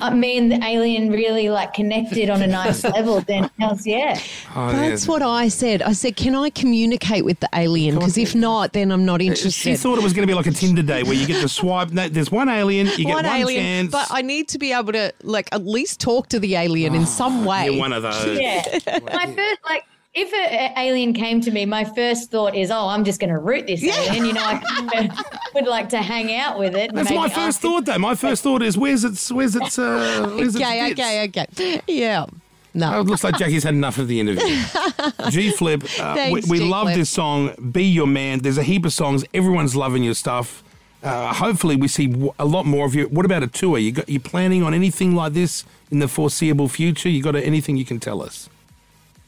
um, 0.00 0.20
me 0.20 0.36
and 0.36 0.52
the 0.52 0.62
alien 0.62 1.10
really 1.10 1.48
like 1.48 1.72
connected 1.72 2.28
on 2.28 2.42
a 2.42 2.46
nice 2.46 2.84
level, 2.84 3.22
then 3.22 3.50
hells 3.58 3.86
yeah. 3.86 4.20
Oh, 4.54 4.70
That's 4.70 5.06
yeah. 5.06 5.10
what 5.10 5.22
I 5.22 5.48
said. 5.48 5.80
I 5.80 5.92
said, 5.92 6.16
can 6.16 6.34
I 6.34 6.50
communicate 6.50 7.24
with 7.24 7.40
the 7.40 7.48
alien? 7.54 7.94
Because 7.94 8.18
if 8.18 8.34
not, 8.34 8.74
then 8.74 8.92
I'm 8.92 9.06
not 9.06 9.22
interested. 9.22 9.52
She 9.52 9.76
thought 9.76 9.96
it 9.96 10.04
was 10.04 10.12
going 10.12 10.28
to 10.28 10.30
be 10.30 10.34
like 10.34 10.46
a 10.46 10.50
Tinder 10.50 10.82
day 10.82 11.04
where 11.04 11.14
you 11.14 11.26
get 11.26 11.40
to 11.40 11.48
swipe. 11.48 11.90
No, 11.90 12.06
there's 12.06 12.30
one 12.30 12.50
alien, 12.50 12.86
you 12.98 13.06
get 13.06 13.14
one, 13.14 13.24
alien, 13.24 13.62
chance. 13.62 13.92
but 13.92 14.08
I 14.10 14.20
need 14.20 14.48
to 14.48 14.58
be 14.58 14.74
able 14.74 14.92
to 14.92 15.14
like 15.22 15.48
at 15.52 15.64
least 15.64 16.00
talk 16.00 16.28
to 16.28 16.38
the 16.38 16.54
alien 16.56 16.94
in 16.94 17.06
some 17.06 17.46
way. 17.46 17.64
You're 17.70 17.78
one 17.78 17.94
of 17.94 18.02
those. 18.02 18.38
Yeah. 18.38 18.62
my 19.14 19.32
first, 19.34 19.60
like, 19.64 19.84
if 20.16 20.32
an 20.32 20.72
alien 20.78 21.12
came 21.12 21.40
to 21.42 21.50
me, 21.50 21.66
my 21.66 21.84
first 21.84 22.30
thought 22.30 22.54
is, 22.54 22.70
oh, 22.70 22.88
I'm 22.88 23.04
just 23.04 23.20
going 23.20 23.30
to 23.32 23.38
root 23.38 23.66
this 23.66 23.84
alien. 23.84 24.24
You 24.24 24.32
know, 24.32 24.42
I 24.42 25.24
would 25.54 25.66
like 25.66 25.90
to 25.90 25.98
hang 25.98 26.34
out 26.34 26.58
with 26.58 26.74
it. 26.74 26.88
and 26.88 26.98
That's 26.98 27.10
my 27.12 27.28
first 27.28 27.38
ask 27.38 27.58
it- 27.58 27.62
thought, 27.68 27.84
though. 27.84 27.98
My 27.98 28.14
first 28.14 28.42
thought 28.42 28.62
is, 28.62 28.76
where's 28.78 29.04
its, 29.04 29.30
where's 29.30 29.54
its, 29.54 29.78
uh, 29.78 30.32
where's 30.36 30.54
its 30.56 30.64
okay, 30.64 30.90
okay, 30.92 31.24
okay. 31.28 31.80
Yeah. 31.86 32.24
Oh, 32.28 32.34
No. 32.74 33.00
it 33.00 33.04
looks 33.04 33.24
like 33.24 33.36
Jackie's 33.38 33.62
had 33.64 33.74
enough 33.74 33.98
of 33.98 34.08
the 34.08 34.18
interview. 34.18 34.62
G 35.30 35.50
Flip, 35.50 35.82
uh, 36.00 36.14
we, 36.30 36.40
Thanks, 36.40 36.48
we 36.48 36.60
love 36.60 36.86
G-Flip. 36.88 36.96
this 36.98 37.10
song. 37.10 37.54
Be 37.70 37.84
your 37.84 38.06
man. 38.06 38.40
There's 38.40 38.58
a 38.58 38.62
heap 38.62 38.84
of 38.86 38.92
songs. 38.92 39.24
Everyone's 39.34 39.76
loving 39.76 40.02
your 40.02 40.14
stuff. 40.14 40.62
Uh, 41.02 41.32
hopefully, 41.34 41.76
we 41.76 41.88
see 41.88 42.06
w- 42.08 42.32
a 42.38 42.44
lot 42.44 42.66
more 42.66 42.84
of 42.86 42.94
you. 42.94 43.06
What 43.08 43.24
about 43.26 43.42
a 43.42 43.46
tour? 43.46 43.78
You 43.78 43.92
got 43.92 44.08
you 44.08 44.18
planning 44.18 44.62
on 44.62 44.74
anything 44.74 45.14
like 45.14 45.34
this 45.34 45.62
in 45.90 46.00
the 46.00 46.08
foreseeable 46.08 46.68
future? 46.68 47.08
You 47.08 47.22
got 47.22 47.36
anything 47.36 47.76
you 47.76 47.84
can 47.84 48.00
tell 48.00 48.22
us? 48.22 48.48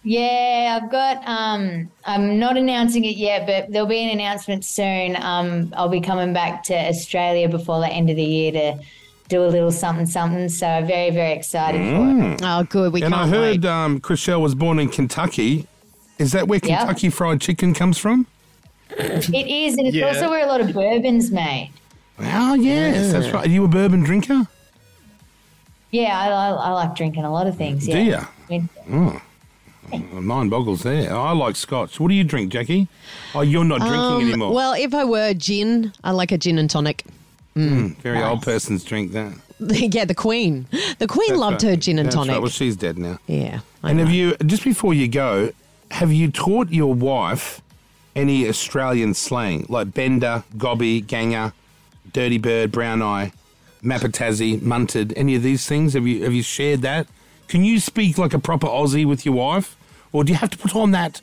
Yeah, 0.08 0.80
I've 0.80 0.90
got. 0.90 1.22
Um, 1.28 1.90
I'm 2.06 2.38
not 2.38 2.56
announcing 2.56 3.04
it 3.04 3.16
yet, 3.18 3.46
but 3.46 3.70
there'll 3.70 3.86
be 3.86 4.02
an 4.02 4.08
announcement 4.08 4.64
soon. 4.64 5.16
Um, 5.16 5.70
I'll 5.76 5.90
be 5.90 6.00
coming 6.00 6.32
back 6.32 6.62
to 6.64 6.74
Australia 6.74 7.46
before 7.46 7.80
the 7.80 7.88
end 7.88 8.08
of 8.08 8.16
the 8.16 8.24
year 8.24 8.52
to 8.52 8.80
do 9.28 9.44
a 9.44 9.48
little 9.48 9.70
something, 9.70 10.06
something. 10.06 10.48
So 10.48 10.66
very, 10.86 11.10
very 11.10 11.32
excited 11.32 11.80
for 11.94 12.32
it. 12.32 12.40
Oh, 12.42 12.62
good. 12.64 12.94
We 12.94 13.02
and 13.02 13.12
can't 13.12 13.26
I 13.26 13.36
heard 13.36 13.62
wait. 13.62 13.70
um, 13.70 14.00
Chrishell 14.00 14.40
was 14.40 14.54
born 14.54 14.78
in 14.78 14.88
Kentucky. 14.88 15.66
Is 16.18 16.32
that 16.32 16.48
where 16.48 16.58
Yeah. 16.64 16.78
Kentucky 16.78 17.10
Fried 17.10 17.42
Chicken 17.42 17.74
comes 17.74 17.98
from? 17.98 18.26
It 18.90 19.28
is, 19.46 19.76
and 19.76 19.86
it's 19.88 19.94
Yeah. 19.94 20.06
also 20.08 20.30
where 20.30 20.42
a 20.42 20.48
lot 20.48 20.62
of 20.62 20.72
bourbon's 20.72 21.30
made. 21.30 21.70
Oh 22.18 22.54
yes, 22.54 23.12
that's 23.12 23.28
right. 23.28 23.46
Are 23.46 23.50
you 23.50 23.62
a 23.64 23.68
bourbon 23.68 24.02
drinker? 24.04 24.46
Yeah, 25.90 26.18
I, 26.18 26.28
I, 26.28 26.48
I 26.48 26.70
like 26.70 26.94
drinking 26.94 27.24
a 27.24 27.30
lot 27.30 27.46
of 27.46 27.58
things. 27.58 27.86
Yeah. 27.86 27.94
Do 27.94 28.02
you? 28.02 28.16
I 28.16 28.50
mean, 28.88 29.20
Mine 29.92 30.48
boggles 30.48 30.82
there. 30.82 31.14
I 31.14 31.32
like 31.32 31.56
scotch. 31.56 31.98
What 32.00 32.08
do 32.08 32.14
you 32.14 32.24
drink, 32.24 32.52
Jackie? 32.52 32.88
Oh, 33.34 33.40
you're 33.40 33.64
not 33.64 33.80
drinking 33.80 33.98
Um, 34.00 34.22
anymore. 34.28 34.52
well, 34.52 34.72
if 34.74 34.92
I 34.94 35.04
were 35.04 35.32
gin, 35.34 35.92
I 36.04 36.10
like 36.10 36.32
a 36.32 36.38
gin 36.38 36.58
and 36.58 36.68
tonic. 36.68 37.04
Very 37.54 38.22
old 38.22 38.42
person's 38.50 38.84
drink 38.84 39.12
that. 39.12 39.32
yeah, 39.60 40.04
the 40.04 40.14
Queen. 40.14 40.66
The 40.98 41.06
Queen 41.08 41.30
That's 41.30 41.40
loved 41.40 41.62
right. 41.64 41.70
her 41.70 41.76
gin 41.76 41.98
and 41.98 42.06
That's 42.06 42.14
tonic. 42.14 42.32
Right. 42.34 42.40
Well, 42.42 42.50
she's 42.50 42.76
dead 42.76 42.98
now. 42.98 43.18
yeah. 43.26 43.60
I 43.82 43.90
And 43.90 43.98
have 44.00 44.10
you 44.10 44.36
just 44.46 44.62
before 44.64 44.94
you 44.94 45.08
go, 45.08 45.52
have 45.90 46.12
you 46.12 46.30
taught 46.30 46.70
your 46.70 46.94
wife 46.94 47.60
any 48.14 48.48
Australian 48.48 49.14
slang 49.14 49.64
like 49.68 49.94
bender, 49.94 50.44
gobby, 50.56 51.00
ganger, 51.00 51.52
dirty 52.12 52.38
bird, 52.38 52.70
brown 52.72 53.02
eye, 53.02 53.32
mapatazzi, 53.82 54.60
munted? 54.60 55.12
Any 55.16 55.34
of 55.34 55.42
these 55.42 55.66
things? 55.66 55.94
Have 55.94 56.06
you 56.06 56.22
have 56.24 56.32
you 56.32 56.42
shared 56.42 56.82
that? 56.82 57.06
Can 57.48 57.64
you 57.64 57.80
speak 57.80 58.18
like 58.18 58.34
a 58.34 58.38
proper 58.38 58.66
Aussie 58.66 59.06
with 59.06 59.24
your 59.24 59.34
wife, 59.34 59.76
or 60.12 60.24
do 60.24 60.32
you 60.32 60.38
have 60.38 60.50
to 60.50 60.58
put 60.58 60.74
on 60.74 60.90
that? 60.92 61.20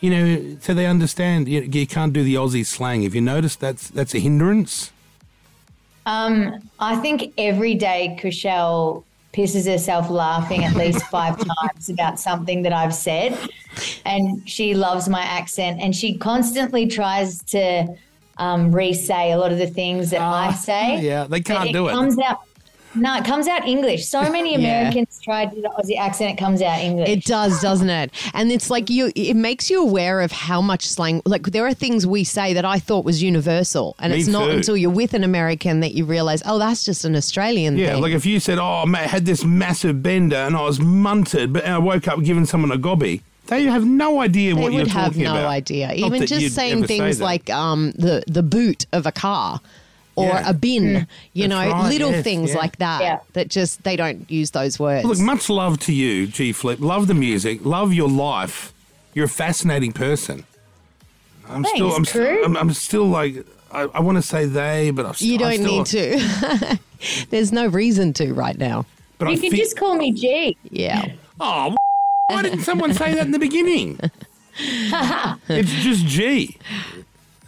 You 0.00 0.10
know, 0.10 0.56
so 0.60 0.74
they 0.74 0.86
understand 0.86 1.48
you, 1.48 1.62
you 1.62 1.86
can't 1.86 2.12
do 2.12 2.22
the 2.22 2.34
Aussie 2.34 2.66
slang. 2.66 3.02
Have 3.02 3.14
you 3.14 3.22
noticed 3.22 3.60
that's 3.60 3.88
that's 3.88 4.14
a 4.14 4.18
hindrance? 4.18 4.92
Um, 6.04 6.60
I 6.78 6.96
think 6.96 7.32
every 7.36 7.74
day 7.74 8.16
Chrishell 8.20 9.04
pisses 9.32 9.70
herself 9.70 10.08
laughing 10.08 10.64
at 10.64 10.74
least 10.74 11.02
five 11.06 11.36
times 11.60 11.88
about 11.88 12.18
something 12.18 12.62
that 12.62 12.72
I've 12.72 12.94
said. 12.94 13.36
And 14.06 14.48
she 14.48 14.74
loves 14.74 15.08
my 15.08 15.20
accent 15.22 15.80
and 15.80 15.94
she 15.94 16.16
constantly 16.16 16.86
tries 16.86 17.42
to 17.44 17.86
um, 18.38 18.72
re-say 18.72 19.32
a 19.32 19.38
lot 19.38 19.52
of 19.52 19.58
the 19.58 19.66
things 19.66 20.10
that 20.10 20.22
I 20.22 20.52
say. 20.52 20.96
Ah, 20.96 21.00
yeah, 21.00 21.24
they 21.24 21.40
can't 21.40 21.72
do 21.72 21.88
it. 21.88 21.92
comes 21.92 22.18
out 22.18 22.40
no, 22.96 23.16
it 23.16 23.24
comes 23.24 23.46
out 23.46 23.66
English. 23.66 24.06
So 24.06 24.20
many 24.32 24.54
Americans 24.54 25.20
try 25.22 25.46
to 25.46 25.54
do 25.54 25.62
the 25.62 25.68
Aussie 25.68 25.98
accent, 25.98 26.32
it 26.32 26.38
comes 26.38 26.62
out 26.62 26.78
English. 26.80 27.08
It 27.08 27.24
does, 27.24 27.60
doesn't 27.60 27.90
it? 27.90 28.10
And 28.34 28.50
it's 28.50 28.70
like 28.70 28.90
you 28.90 29.12
it 29.14 29.34
makes 29.34 29.70
you 29.70 29.82
aware 29.82 30.20
of 30.20 30.32
how 30.32 30.60
much 30.60 30.86
slang 30.86 31.22
like 31.24 31.44
there 31.46 31.66
are 31.66 31.74
things 31.74 32.06
we 32.06 32.24
say 32.24 32.52
that 32.54 32.64
I 32.64 32.78
thought 32.78 33.04
was 33.04 33.22
universal. 33.22 33.94
And 33.98 34.12
Me 34.12 34.18
it's 34.18 34.28
not 34.28 34.46
too. 34.46 34.56
until 34.56 34.76
you're 34.76 34.90
with 34.90 35.14
an 35.14 35.24
American 35.24 35.80
that 35.80 35.94
you 35.94 36.04
realize, 36.04 36.42
oh, 36.46 36.58
that's 36.58 36.84
just 36.84 37.04
an 37.04 37.14
Australian 37.16 37.74
thing. 37.74 37.84
Yeah, 37.84 37.92
thing. 37.94 38.02
like 38.02 38.12
if 38.12 38.26
you 38.26 38.40
said, 38.40 38.58
"Oh, 38.58 38.86
mate, 38.86 39.00
I 39.00 39.06
had 39.06 39.26
this 39.26 39.44
massive 39.44 40.02
bender 40.02 40.36
and 40.36 40.56
I 40.56 40.62
was 40.62 40.78
munted, 40.78 41.52
but 41.52 41.64
I 41.64 41.78
woke 41.78 42.08
up 42.08 42.22
giving 42.22 42.46
someone 42.46 42.72
a 42.72 42.78
gobby," 42.78 43.22
they 43.46 43.64
have 43.64 43.84
no 43.84 44.20
idea 44.20 44.54
they 44.54 44.60
what 44.60 44.72
you're 44.72 44.86
talking 44.86 44.92
about. 44.92 45.14
They 45.14 45.18
would 45.20 45.26
have 45.26 45.34
no 45.34 45.40
about. 45.40 45.50
idea. 45.50 45.92
Even 45.94 46.26
just 46.26 46.54
saying 46.54 46.78
ever 46.78 46.86
say 46.86 46.98
things 46.98 47.20
like 47.20 47.50
um, 47.50 47.92
the 47.92 48.24
the 48.26 48.42
boot 48.42 48.86
of 48.92 49.06
a 49.06 49.12
car. 49.12 49.60
Or 50.16 50.26
Yeah. 50.26 50.48
a 50.50 50.54
bin. 50.54 50.94
Hmm. 50.96 51.02
You 51.34 51.48
know, 51.48 51.58
right, 51.58 51.88
little 51.90 52.10
yes, 52.10 52.24
things 52.24 52.50
yeah. 52.50 52.56
like 52.58 52.78
that 52.78 53.00
Yeah. 53.02 53.18
that 53.34 53.48
just 53.48 53.82
they 53.84 53.96
don't 53.96 54.28
use 54.30 54.50
those 54.50 54.78
words. 54.78 55.04
Look, 55.06 55.18
much 55.18 55.48
love 55.48 55.78
to 55.80 55.92
you, 55.92 56.26
G 56.26 56.52
Flip. 56.52 56.80
Love 56.80 57.06
the 57.06 57.14
music. 57.14 57.64
Love 57.64 57.92
your 57.92 58.08
life. 58.08 58.72
You're 59.14 59.26
a 59.26 59.28
fascinating 59.28 59.92
person. 59.92 60.44
I'm 61.48 61.62
Thanks, 61.62 61.78
still, 61.78 61.92
I'm, 61.94 62.02
Drew. 62.02 62.44
I'm, 62.44 62.56
I'm 62.56 62.72
still 62.72 63.06
like, 63.06 63.46
I, 63.70 63.82
I 63.82 64.00
want 64.00 64.16
to 64.18 64.22
say 64.22 64.46
they, 64.46 64.90
but 64.90 65.06
I 65.06 65.12
st- 65.12 65.30
you 65.30 65.38
don't 65.38 65.54
still, 65.54 65.76
need 65.78 65.86
to. 65.86 66.78
There's 67.30 67.52
no 67.52 67.66
reason 67.68 68.12
to 68.14 68.32
right 68.34 68.58
now. 68.58 68.84
But 69.18 69.28
You 69.28 69.34
I 69.34 69.38
can 69.38 69.50
feel- 69.52 69.58
just 69.60 69.78
call 69.78 69.94
me 69.96 70.12
G. 70.12 70.56
Yeah. 70.70 71.12
Oh, 71.38 71.76
why 72.30 72.42
didn't 72.42 72.62
someone 72.62 72.94
say 72.94 73.12
that 73.14 73.26
in 73.26 73.30
the 73.30 73.38
beginning? 73.38 74.00
it's 74.58 75.70
just 75.82 76.06
G. 76.06 76.56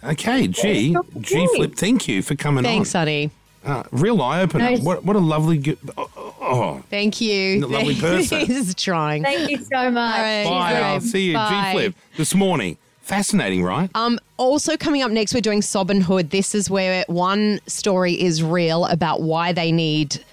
Okay, 0.03 0.47
G. 0.47 0.95
G 1.19 1.47
Flip, 1.55 1.75
thank 1.75 2.07
you 2.07 2.21
for 2.21 2.35
coming 2.35 2.63
Thanks, 2.63 2.95
on. 2.95 3.01
honey. 3.01 3.31
Uh, 3.63 3.83
real 3.91 4.21
eye 4.21 4.41
opener. 4.41 4.63
Nice. 4.63 4.81
What, 4.81 5.03
what 5.03 5.15
a 5.17 5.19
lovely. 5.19 5.57
Go- 5.57 5.75
oh, 5.97 6.09
oh, 6.15 6.35
oh. 6.41 6.83
Thank 6.89 7.19
you. 7.19 7.65
A 7.65 7.67
lovely 7.67 7.95
person. 7.95 8.39
He's 8.45 8.73
trying. 8.73 9.23
Thank 9.23 9.49
you 9.49 9.57
so 9.57 9.91
much. 9.91 10.19
All 10.19 10.23
right. 10.23 10.43
Bye. 10.45 10.73
Bye. 10.73 10.79
I'll 10.79 11.01
see 11.01 11.27
you, 11.27 11.33
Bye. 11.33 11.71
G 11.73 11.77
Flip, 11.77 11.95
this 12.15 12.33
morning. 12.33 12.77
Fascinating, 13.01 13.63
right? 13.63 13.89
Um, 13.95 14.19
also 14.37 14.77
coming 14.77 15.01
up 15.01 15.11
next, 15.11 15.33
we're 15.33 15.41
doing 15.41 15.61
Sobbin 15.61 15.99
Hood. 15.99 16.29
This 16.29 16.53
is 16.55 16.69
where 16.69 17.03
one 17.07 17.59
story 17.67 18.13
is 18.13 18.41
real 18.43 18.85
about 18.85 19.21
why 19.21 19.51
they 19.51 19.71
need 19.71 20.23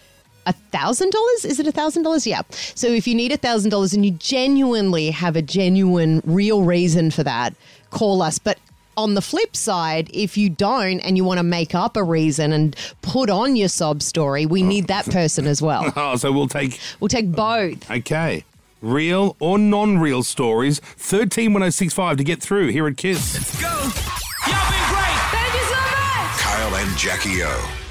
a 0.45 0.53
thousand 0.53 1.11
dollars. 1.11 1.45
Is 1.45 1.59
it 1.59 1.67
a 1.67 1.73
thousand 1.73 2.05
dollars? 2.05 2.27
Yeah. 2.27 2.43
So 2.51 2.87
if 2.87 3.09
you 3.09 3.15
need 3.15 3.33
a 3.33 3.37
thousand 3.39 3.71
dollars 3.71 3.93
and 3.95 4.05
you 4.05 4.13
genuinely 4.13 5.11
have 5.11 5.37
a 5.37 5.43
genuine, 5.43 6.23
real 6.25 6.63
reason 6.63 7.11
for 7.11 7.25
that, 7.25 7.55
call 7.91 8.23
us. 8.23 8.39
But 8.39 8.59
on 8.97 9.15
the 9.15 9.21
flip 9.23 9.55
side, 9.57 10.11
if 10.13 10.37
you 10.37 10.49
don't 10.51 11.01
and 11.01 11.17
you 11.17 11.25
want 11.25 11.39
to 11.39 11.43
make 11.45 11.75
up 11.75 11.97
a 11.97 12.03
reason 12.03 12.53
and 12.53 12.75
put 13.03 13.31
on 13.31 13.57
your 13.57 13.69
sob 13.69 14.03
story, 14.03 14.47
we 14.47 14.63
need 14.63 14.89
that 14.89 15.05
person 15.11 15.47
as 15.47 15.61
well. 15.63 15.93
Oh, 15.97 16.17
so 16.17 16.31
we'll 16.31 16.49
take 16.49 16.79
We'll 17.01 17.09
take 17.09 17.33
both. 17.33 17.91
Okay. 17.91 18.45
Real 18.83 19.35
or 19.41 19.59
non 19.59 19.99
real 19.99 20.23
stories. 20.23 20.81
131065 20.81 22.17
to 22.19 22.25
get 22.25 22.43
through 22.43 22.69
here 22.69 22.87
at 22.87 22.97
Kiss. 22.97 23.61
Go. 23.61 23.67
Y'all 23.69 24.71
been 24.71 24.89
great. 24.89 25.21
Thank 25.33 25.55
you 25.55 25.67
so 25.69 25.81
much. 25.81 26.39
Kyle 26.41 26.75
and 26.77 26.97
Jackie 26.99 27.43
O. 27.43 27.86